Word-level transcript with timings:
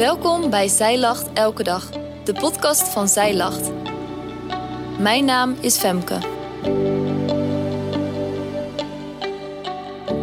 Welkom 0.00 0.50
bij 0.50 0.68
Zij 0.68 0.98
Lacht 0.98 1.32
Elke 1.32 1.62
Dag, 1.62 1.90
de 2.24 2.32
podcast 2.32 2.88
van 2.88 3.08
Zij 3.08 3.36
Lacht. 3.36 3.70
Mijn 4.98 5.24
naam 5.24 5.56
is 5.60 5.78
Femke. 5.78 6.18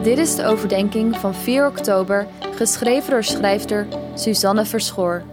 Dit 0.03 0.17
is 0.17 0.35
de 0.35 0.45
overdenking 0.45 1.15
van 1.15 1.35
4 1.35 1.67
oktober, 1.67 2.27
geschreven 2.55 3.11
door 3.11 3.23
schrijfster 3.23 3.87
Suzanne 4.15 4.65
Verschoor. 4.65 5.23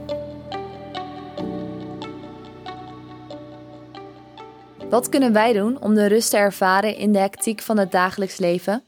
Wat 4.90 5.08
kunnen 5.08 5.32
wij 5.32 5.52
doen 5.52 5.80
om 5.80 5.94
de 5.94 6.06
rust 6.06 6.30
te 6.30 6.36
ervaren 6.36 6.96
in 6.96 7.12
de 7.12 7.18
hectiek 7.18 7.60
van 7.60 7.78
het 7.78 7.90
dagelijks 7.90 8.36
leven? 8.36 8.84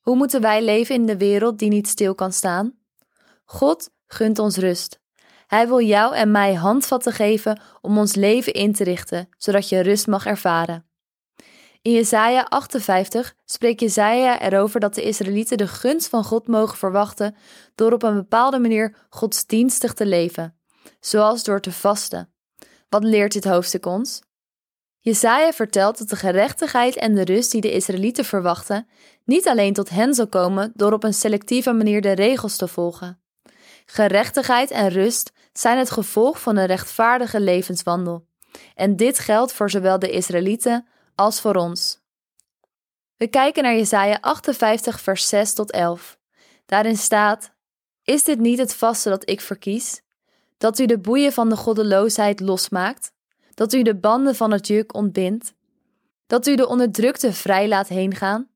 Hoe 0.00 0.16
moeten 0.16 0.40
wij 0.40 0.64
leven 0.64 0.94
in 0.94 1.06
de 1.06 1.16
wereld 1.16 1.58
die 1.58 1.68
niet 1.68 1.88
stil 1.88 2.14
kan 2.14 2.32
staan? 2.32 2.74
God 3.44 3.90
gunt 4.12 4.38
ons 4.38 4.56
rust. 4.56 5.00
Hij 5.46 5.68
wil 5.68 5.80
jou 5.80 6.14
en 6.14 6.30
mij 6.30 6.54
handvatten 6.54 7.12
geven 7.12 7.60
om 7.80 7.98
ons 7.98 8.14
leven 8.14 8.52
in 8.52 8.72
te 8.72 8.84
richten, 8.84 9.28
zodat 9.36 9.68
je 9.68 9.80
rust 9.80 10.06
mag 10.06 10.26
ervaren. 10.26 10.84
In 11.82 11.92
Jesaja 11.92 12.46
58 12.48 13.34
spreekt 13.44 13.80
Jesaja 13.80 14.40
erover 14.40 14.80
dat 14.80 14.94
de 14.94 15.02
Israëlieten 15.02 15.58
de 15.58 15.68
gunst 15.68 16.08
van 16.08 16.24
God 16.24 16.46
mogen 16.46 16.78
verwachten 16.78 17.36
door 17.74 17.92
op 17.92 18.02
een 18.02 18.14
bepaalde 18.14 18.58
manier 18.58 18.96
godsdienstig 19.08 19.92
te 19.92 20.06
leven, 20.06 20.58
zoals 21.00 21.44
door 21.44 21.60
te 21.60 21.72
vasten. 21.72 22.32
Wat 22.88 23.04
leert 23.04 23.32
dit 23.32 23.44
hoofdstuk 23.44 23.86
ons? 23.86 24.22
Jesaja 24.98 25.52
vertelt 25.52 25.98
dat 25.98 26.08
de 26.08 26.16
gerechtigheid 26.16 26.96
en 26.96 27.14
de 27.14 27.24
rust 27.24 27.50
die 27.50 27.60
de 27.60 27.72
Israëlieten 27.72 28.24
verwachten, 28.24 28.88
niet 29.24 29.48
alleen 29.48 29.72
tot 29.72 29.90
hen 29.90 30.14
zal 30.14 30.28
komen 30.28 30.72
door 30.74 30.92
op 30.92 31.04
een 31.04 31.14
selectieve 31.14 31.72
manier 31.72 32.00
de 32.00 32.12
regels 32.12 32.56
te 32.56 32.68
volgen. 32.68 33.20
Gerechtigheid 33.92 34.70
en 34.70 34.88
rust 34.88 35.32
zijn 35.52 35.78
het 35.78 35.90
gevolg 35.90 36.40
van 36.40 36.56
een 36.56 36.66
rechtvaardige 36.66 37.40
levenswandel. 37.40 38.26
En 38.74 38.96
dit 38.96 39.18
geldt 39.18 39.52
voor 39.52 39.70
zowel 39.70 39.98
de 39.98 40.10
Israëlieten 40.10 40.86
als 41.14 41.40
voor 41.40 41.54
ons. 41.54 42.00
We 43.16 43.26
kijken 43.26 43.62
naar 43.62 43.74
Jesaja 43.74 44.18
58 44.20 45.00
vers 45.00 45.28
6 45.28 45.52
tot 45.52 45.70
11. 45.70 46.18
Daarin 46.66 46.96
staat: 46.96 47.52
Is 48.02 48.24
dit 48.24 48.38
niet 48.38 48.58
het 48.58 48.74
vaste 48.74 49.08
dat 49.08 49.30
ik 49.30 49.40
verkies? 49.40 50.02
Dat 50.58 50.78
u 50.78 50.86
de 50.86 50.98
boeien 50.98 51.32
van 51.32 51.48
de 51.48 51.56
goddeloosheid 51.56 52.40
losmaakt? 52.40 53.12
Dat 53.54 53.72
u 53.72 53.82
de 53.82 53.96
banden 53.96 54.34
van 54.34 54.52
het 54.52 54.66
juk 54.66 54.94
ontbindt? 54.94 55.54
Dat 56.26 56.46
u 56.46 56.54
de 56.54 56.68
onderdrukte 56.68 57.32
vrij 57.32 57.68
laat 57.68 57.88
heengaan? 57.88 58.48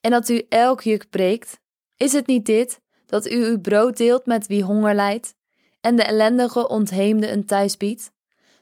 En 0.00 0.10
dat 0.10 0.28
u 0.28 0.46
elk 0.48 0.80
juk 0.80 1.10
breekt? 1.10 1.60
Is 1.96 2.12
het 2.12 2.26
niet 2.26 2.46
dit, 2.46 2.80
dat 3.10 3.30
u 3.30 3.44
uw 3.44 3.60
brood 3.60 3.96
deelt 3.96 4.26
met 4.26 4.46
wie 4.46 4.62
honger 4.62 4.94
lijdt? 4.94 5.34
En 5.80 5.96
de 5.96 6.02
ellendige 6.02 6.68
ontheemde 6.68 7.30
een 7.30 7.46
thuis 7.46 7.76
biedt? 7.76 8.10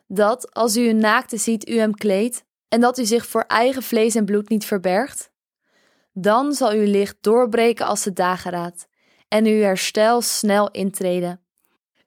Dat, 0.07 0.55
als 0.55 0.77
u 0.77 0.89
een 0.89 0.99
naakte 0.99 1.37
ziet, 1.37 1.69
u 1.69 1.79
hem 1.79 1.95
kleedt? 1.95 2.45
En 2.69 2.81
dat 2.81 2.99
u 2.99 3.05
zich 3.05 3.27
voor 3.27 3.45
eigen 3.47 3.83
vlees 3.83 4.15
en 4.15 4.25
bloed 4.25 4.49
niet 4.49 4.65
verbergt? 4.65 5.31
Dan 6.13 6.53
zal 6.53 6.71
uw 6.71 6.91
licht 6.91 7.17
doorbreken 7.21 7.87
als 7.87 8.03
de 8.03 8.13
dageraad, 8.13 8.89
en 9.29 9.45
uw 9.45 9.61
herstel 9.61 10.21
snel 10.21 10.71
intreden. 10.71 11.41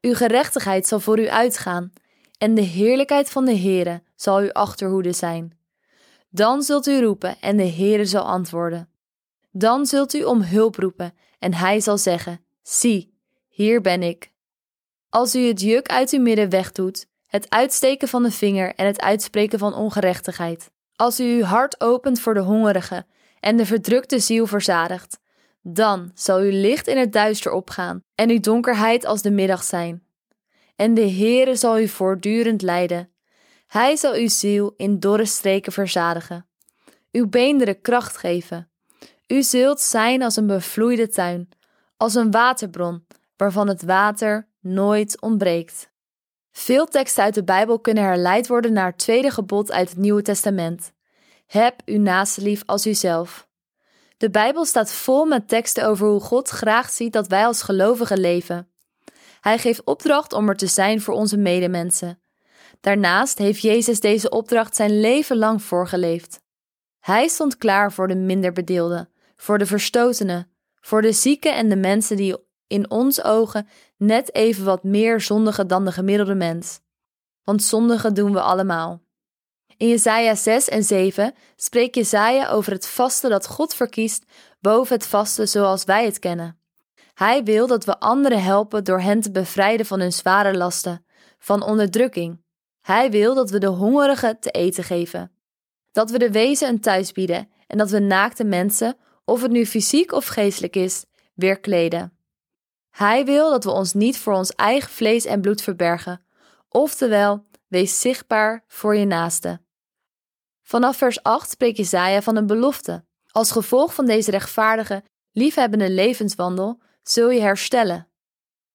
Uw 0.02 0.14
gerechtigheid 0.14 0.88
zal 0.88 1.00
voor 1.00 1.20
u 1.20 1.30
uitgaan, 1.30 1.94
en 2.38 2.56
de 2.56 2.62
heerlijkheid 2.62 3.30
van 3.30 3.46
de 3.46 3.58
Heere 3.58 4.04
zal 4.16 4.38
uw 4.38 4.52
achterhoede 4.52 5.12
zijn. 5.12 5.58
Dan 6.30 6.62
zult 6.62 6.88
u 6.88 7.02
roepen, 7.02 7.36
en 7.40 7.58
de 7.58 7.68
Heere 7.68 8.06
zal 8.06 8.24
antwoorden. 8.24 8.91
Dan 9.52 9.86
zult 9.86 10.14
u 10.14 10.24
om 10.24 10.42
hulp 10.42 10.76
roepen, 10.76 11.14
en 11.40 11.54
hij 11.54 11.80
zal 11.80 11.98
zeggen: 11.98 12.42
Zie, 12.62 13.14
hier 13.48 13.82
ben 13.82 14.04
ik. 14.04 14.32
Als 15.10 15.36
u 15.36 15.48
het 15.48 15.62
juk 15.62 15.88
uit 15.88 16.12
uw 16.12 16.22
midden 16.22 16.50
wegdoet, 16.50 17.08
het 17.28 17.50
uitsteken 17.50 18.08
van 18.08 18.24
de 18.24 18.32
vinger 18.32 18.76
en 18.76 18.86
het 18.86 19.02
uitspreken 19.02 19.60
van 19.60 19.74
ongerechtigheid, 19.74 20.72
als 20.96 21.20
u 21.20 21.24
uw 21.24 21.44
hart 21.44 21.82
opent 21.82 22.20
voor 22.20 22.34
de 22.34 22.40
hongerige 22.40 23.06
en 23.40 23.58
de 23.58 23.66
verdrukte 23.66 24.20
ziel 24.20 24.48
verzadigt, 24.48 25.20
dan 25.62 26.12
zal 26.14 26.40
uw 26.40 26.52
licht 26.52 26.88
in 26.88 26.98
het 26.98 27.14
duister 27.14 27.52
opgaan 27.52 28.04
en 28.16 28.30
uw 28.30 28.40
donkerheid 28.40 29.06
als 29.06 29.22
de 29.22 29.32
middag 29.32 29.64
zijn. 29.64 30.04
En 30.76 30.94
de 30.94 31.10
Heere 31.10 31.56
zal 31.56 31.80
u 31.80 31.88
voortdurend 31.88 32.62
leiden. 32.62 33.10
Hij 33.68 33.96
zal 33.96 34.14
uw 34.14 34.28
ziel 34.28 34.74
in 34.78 35.00
dorre 35.00 35.26
streken 35.26 35.72
verzadigen, 35.72 36.48
uw 37.12 37.28
beenderen 37.28 37.82
kracht 37.82 38.18
geven. 38.18 38.71
U 39.32 39.44
zult 39.44 39.82
zijn 39.82 40.22
als 40.22 40.36
een 40.36 40.48
bevloeide 40.48 41.08
tuin, 41.08 41.50
als 41.98 42.16
een 42.16 42.32
waterbron, 42.32 43.06
waarvan 43.38 43.68
het 43.68 43.82
water 43.82 44.48
nooit 44.60 45.22
ontbreekt. 45.22 45.90
Veel 46.52 46.86
teksten 46.86 47.24
uit 47.24 47.34
de 47.34 47.44
Bijbel 47.44 47.80
kunnen 47.80 48.04
herleid 48.04 48.48
worden 48.48 48.74
naar 48.74 48.86
het 48.86 48.98
tweede 48.98 49.32
gebod 49.32 49.72
uit 49.72 49.90
het 49.90 49.98
Nieuwe 49.98 50.22
Testament. 50.22 50.92
Heb 51.46 51.82
uw 51.86 52.00
naaste 52.00 52.42
lief 52.42 52.64
als 52.66 52.86
uzelf. 52.86 53.48
De 54.18 54.30
Bijbel 54.30 54.66
staat 54.66 54.92
vol 54.92 55.26
met 55.26 55.48
teksten 55.48 55.88
over 55.88 56.08
hoe 56.08 56.20
God 56.22 56.50
graag 56.50 56.90
ziet 56.90 57.14
dat 57.14 57.28
wij 57.28 57.46
als 57.46 57.62
gelovigen 57.62 58.20
leven. 58.20 58.70
Hij 59.42 59.58
geeft 59.58 59.84
opdracht 59.84 60.34
om 60.34 60.50
er 60.50 60.56
te 60.56 60.68
zijn 60.68 61.02
voor 61.02 61.14
onze 61.14 61.38
medemensen. 61.38 62.22
Daarnaast 62.80 63.38
heeft 63.38 63.62
Jezus 63.62 64.00
deze 64.00 64.30
opdracht 64.30 64.76
zijn 64.76 65.00
leven 65.00 65.38
lang 65.38 65.62
voorgeleefd. 65.62 66.42
Hij 67.00 67.28
stond 67.28 67.58
klaar 67.58 67.92
voor 67.92 68.08
de 68.08 68.16
minder 68.16 68.52
bedeelden, 68.52 69.11
voor 69.42 69.58
de 69.58 69.66
verstotenen, 69.66 70.52
voor 70.82 71.02
de 71.02 71.12
zieken 71.12 71.56
en 71.56 71.70
de 71.70 71.76
mensen 71.76 72.18
die 72.18 72.36
in 72.68 72.90
ons 72.90 73.24
ogen 73.24 73.68
net 73.98 74.34
even 74.34 74.66
wat 74.66 74.84
meer 74.84 75.22
zondigen 75.22 75.68
dan 75.68 75.86
de 75.86 75.92
gemiddelde 75.92 76.36
mens. 76.36 76.80
Want 77.44 77.64
zondigen 77.64 78.14
doen 78.14 78.34
we 78.34 78.42
allemaal. 78.42 79.02
In 79.78 79.88
Jesaja 79.88 80.36
6 80.36 80.70
en 80.70 80.84
7 80.84 81.34
spreekt 81.56 81.96
Jesaja 81.96 82.50
over 82.50 82.72
het 82.72 82.88
vasten 82.88 83.30
dat 83.30 83.48
God 83.48 83.74
verkiest 83.74 84.26
boven 84.60 84.96
het 84.96 85.08
vasten 85.08 85.48
zoals 85.48 85.84
wij 85.84 86.06
het 86.06 86.20
kennen. 86.20 86.60
Hij 87.14 87.44
wil 87.44 87.68
dat 87.68 87.86
we 87.86 88.00
anderen 88.00 88.44
helpen 88.44 88.84
door 88.84 89.00
hen 89.00 89.22
te 89.22 89.32
bevrijden 89.32 89.86
van 89.86 90.00
hun 90.00 90.14
zware 90.14 90.58
lasten, 90.58 91.06
van 91.40 91.64
onderdrukking. 91.64 92.44
Hij 92.82 93.12
wil 93.12 93.36
dat 93.36 93.50
we 93.50 93.60
de 93.60 93.68
hongerigen 93.68 94.40
te 94.40 94.52
eten 94.52 94.84
geven. 94.84 95.32
Dat 95.92 96.12
we 96.12 96.18
de 96.18 96.32
wezen 96.32 96.70
een 96.70 96.82
thuis 96.82 97.12
bieden 97.12 97.50
en 97.68 97.78
dat 97.78 97.90
we 97.90 98.00
naakte 98.00 98.44
mensen, 98.44 98.98
of 99.32 99.42
het 99.42 99.52
nu 99.52 99.66
fysiek 99.66 100.12
of 100.12 100.26
geestelijk 100.26 100.76
is, 100.76 101.06
weer 101.34 101.60
kleden. 101.60 102.18
Hij 102.90 103.26
wil 103.26 103.50
dat 103.50 103.64
we 103.64 103.72
ons 103.72 103.94
niet 103.94 104.18
voor 104.18 104.34
ons 104.34 104.52
eigen 104.56 104.90
vlees 104.90 105.26
en 105.26 105.42
bloed 105.42 105.62
verbergen, 105.62 106.26
oftewel, 106.70 107.46
wees 107.68 108.00
zichtbaar 108.00 108.64
voor 108.68 108.96
je 108.96 109.06
naaste. 109.06 109.62
Vanaf 110.62 110.98
vers 110.98 111.24
8 111.24 111.50
spreekt 111.50 111.78
Jezaja 111.78 112.22
van 112.22 112.36
een 112.36 112.48
belofte. 112.48 113.06
Als 113.28 113.52
gevolg 113.52 113.94
van 113.94 114.06
deze 114.06 114.32
rechtvaardige, 114.32 115.04
liefhebbende 115.32 115.90
levenswandel 115.90 116.82
zul 117.04 117.30
je 117.30 117.42
herstellen. 117.42 118.08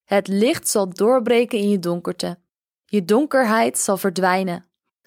Het 0.04 0.28
licht 0.28 0.68
zal 0.68 0.88
doorbreken 0.88 1.58
in 1.58 1.68
je 1.68 1.78
donkerte. 1.78 2.38
Je 2.84 3.04
donkerheid 3.04 3.78
zal 3.78 3.96
verdwijnen. 3.96 4.66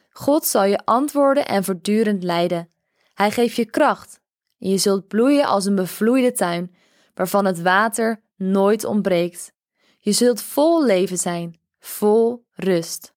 God 0.10 0.46
zal 0.46 0.64
je 0.64 0.86
antwoorden 0.86 1.48
en 1.48 1.64
voortdurend 1.64 2.24
leiden. 2.24 2.70
Hij 3.14 3.32
geeft 3.32 3.56
je 3.56 3.66
kracht. 3.66 4.19
En 4.60 4.70
je 4.70 4.78
zult 4.78 5.08
bloeien 5.08 5.46
als 5.46 5.66
een 5.66 5.76
bevloeide 5.76 6.32
tuin, 6.32 6.76
waarvan 7.14 7.46
het 7.46 7.62
water 7.62 8.24
nooit 8.36 8.84
ontbreekt. 8.84 9.54
Je 10.00 10.12
zult 10.12 10.42
vol 10.42 10.86
leven 10.86 11.18
zijn, 11.18 11.60
vol 11.80 12.46
rust. 12.52 13.14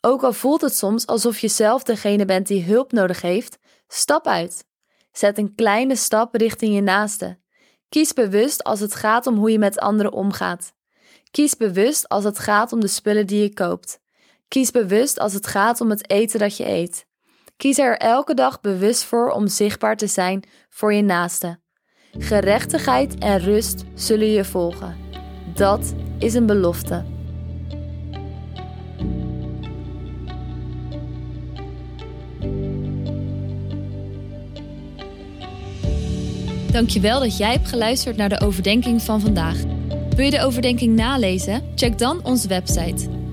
Ook 0.00 0.22
al 0.22 0.32
voelt 0.32 0.60
het 0.60 0.76
soms 0.76 1.06
alsof 1.06 1.38
je 1.38 1.48
zelf 1.48 1.82
degene 1.82 2.24
bent 2.24 2.46
die 2.46 2.64
hulp 2.64 2.92
nodig 2.92 3.22
heeft, 3.22 3.58
stap 3.88 4.26
uit. 4.26 4.64
Zet 5.12 5.38
een 5.38 5.54
kleine 5.54 5.96
stap 5.96 6.34
richting 6.34 6.74
je 6.74 6.80
naaste. 6.80 7.38
Kies 7.88 8.12
bewust 8.12 8.64
als 8.64 8.80
het 8.80 8.94
gaat 8.94 9.26
om 9.26 9.36
hoe 9.36 9.50
je 9.50 9.58
met 9.58 9.78
anderen 9.78 10.12
omgaat. 10.12 10.72
Kies 11.30 11.56
bewust 11.56 12.08
als 12.08 12.24
het 12.24 12.38
gaat 12.38 12.72
om 12.72 12.80
de 12.80 12.86
spullen 12.86 13.26
die 13.26 13.42
je 13.42 13.54
koopt. 13.54 14.00
Kies 14.48 14.70
bewust 14.70 15.18
als 15.18 15.32
het 15.32 15.46
gaat 15.46 15.80
om 15.80 15.90
het 15.90 16.10
eten 16.10 16.38
dat 16.38 16.56
je 16.56 16.66
eet. 16.66 17.06
Kies 17.60 17.78
er 17.78 17.96
elke 17.96 18.34
dag 18.34 18.60
bewust 18.60 19.04
voor 19.04 19.30
om 19.30 19.48
zichtbaar 19.48 19.96
te 19.96 20.06
zijn 20.06 20.44
voor 20.68 20.94
je 20.94 21.02
naaste. 21.02 21.58
Gerechtigheid 22.18 23.18
en 23.18 23.38
rust 23.38 23.84
zullen 23.94 24.30
je 24.30 24.44
volgen. 24.44 24.96
Dat 25.54 25.94
is 26.18 26.34
een 26.34 26.46
belofte. 26.46 27.04
Dankjewel 36.72 37.20
dat 37.20 37.36
jij 37.36 37.52
hebt 37.52 37.68
geluisterd 37.68 38.16
naar 38.16 38.28
de 38.28 38.40
overdenking 38.40 39.02
van 39.02 39.20
vandaag. 39.20 39.56
Wil 40.16 40.24
je 40.24 40.30
de 40.30 40.42
overdenking 40.42 40.96
nalezen? 40.96 41.62
Check 41.74 41.98
dan 41.98 42.24
onze 42.24 42.48
website. 42.48 43.19